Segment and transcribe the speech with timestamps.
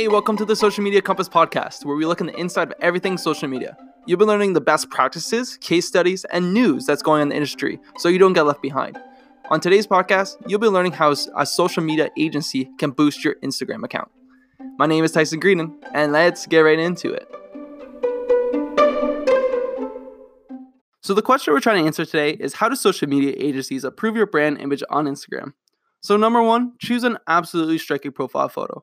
[0.00, 2.74] Hey, welcome to the Social Media Compass podcast, where we look in the inside of
[2.80, 3.76] everything social media.
[4.06, 7.34] You've been learning the best practices, case studies, and news that's going on in the
[7.34, 8.98] industry so you don't get left behind.
[9.50, 13.84] On today's podcast, you'll be learning how a social media agency can boost your Instagram
[13.84, 14.10] account.
[14.78, 17.28] My name is Tyson Greenan, and let's get right into it.
[21.02, 24.16] So, the question we're trying to answer today is how do social media agencies improve
[24.16, 25.52] your brand image on Instagram?
[26.00, 28.82] So, number one, choose an absolutely striking profile photo.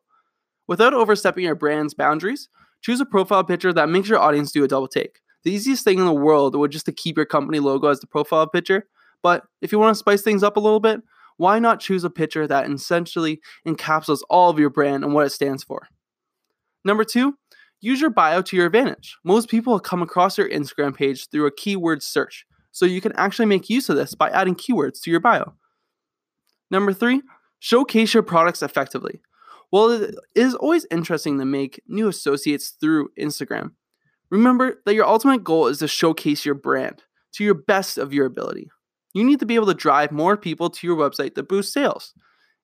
[0.67, 2.49] Without overstepping your brand's boundaries,
[2.81, 5.20] choose a profile picture that makes your audience do a double take.
[5.43, 8.07] The easiest thing in the world would just to keep your company logo as the
[8.07, 8.88] profile picture,
[9.23, 11.02] but if you want to spice things up a little bit,
[11.38, 15.31] why not choose a picture that essentially encapsulates all of your brand and what it
[15.31, 15.88] stands for?
[16.84, 17.38] Number two,
[17.79, 19.18] use your bio to your advantage.
[19.23, 23.45] Most people come across your Instagram page through a keyword search, so you can actually
[23.45, 25.54] make use of this by adding keywords to your bio.
[26.70, 27.21] Number three,
[27.59, 29.21] showcase your products effectively.
[29.71, 33.71] Well, it is always interesting to make new associates through Instagram.
[34.29, 38.26] Remember that your ultimate goal is to showcase your brand to your best of your
[38.26, 38.70] ability.
[39.13, 42.13] You need to be able to drive more people to your website to boost sales.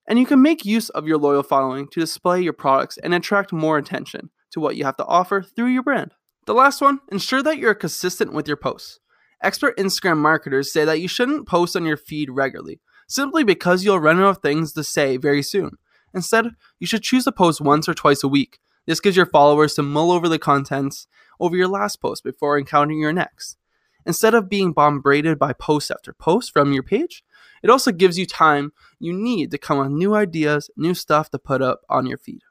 [0.07, 3.53] And you can make use of your loyal following to display your products and attract
[3.53, 6.11] more attention to what you have to offer through your brand.
[6.45, 8.99] The last one, ensure that you're consistent with your posts.
[9.41, 13.99] Expert Instagram marketers say that you shouldn't post on your feed regularly, simply because you'll
[13.99, 15.71] run out of things to say very soon.
[16.13, 16.47] Instead,
[16.79, 18.59] you should choose to post once or twice a week.
[18.85, 21.07] This gives your followers to mull over the contents
[21.39, 23.57] over your last post before encountering your next.
[24.05, 27.23] Instead of being bombarded by post after post from your page,
[27.61, 31.29] it also gives you time you need to come up with new ideas, new stuff
[31.29, 32.41] to put up on your feed.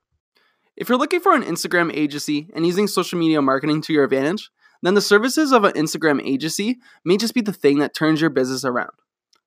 [0.77, 4.51] If you're looking for an Instagram agency and using social media marketing to your advantage,
[4.83, 8.31] then the services of an Instagram agency may just be the thing that turns your
[8.31, 8.91] business around.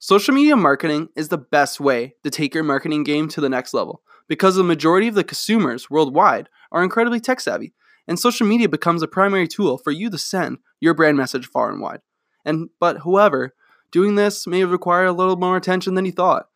[0.08, 3.74] Social media marketing is the best way to take your marketing game to the next
[3.74, 7.74] level because the majority of the consumers worldwide are incredibly tech savvy,
[8.08, 11.72] and social media becomes a primary tool for you to send your brand message far
[11.72, 12.02] and wide.
[12.46, 13.56] And but however,
[13.92, 16.50] doing this may require a little more attention than you thought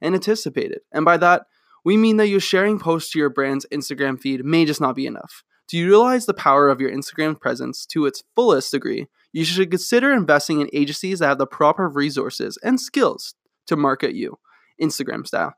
[0.00, 0.80] and anticipated.
[0.90, 1.42] And by that,
[1.84, 5.04] we mean that you sharing posts to your brand's Instagram feed may just not be
[5.04, 5.44] enough.
[5.68, 10.12] To utilize the power of your Instagram presence to its fullest degree, you should consider
[10.12, 13.34] investing in agencies that have the proper resources and skills
[13.66, 14.38] to market you,
[14.80, 15.54] Instagram style.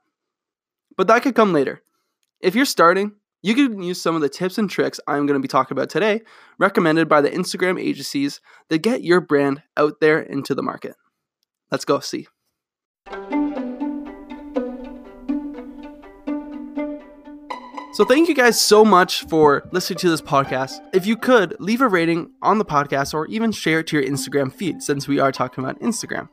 [0.96, 1.82] But that could come later.
[2.40, 5.42] If you're starting, you can use some of the tips and tricks I'm going to
[5.42, 6.22] be talking about today,
[6.58, 10.96] recommended by the Instagram agencies that get your brand out there into the market.
[11.70, 12.28] Let's go see.
[17.96, 20.86] So, thank you guys so much for listening to this podcast.
[20.92, 24.04] If you could, leave a rating on the podcast or even share it to your
[24.06, 26.28] Instagram feed since we are talking about Instagram.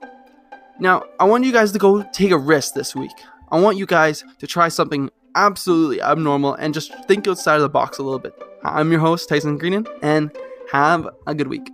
[0.78, 3.14] Now, I want you guys to go take a risk this week.
[3.50, 7.70] I want you guys to try something absolutely abnormal and just think outside of the
[7.70, 8.34] box a little bit.
[8.66, 10.38] I'm your host, Tyson Greenan, and
[10.70, 11.72] have a good week.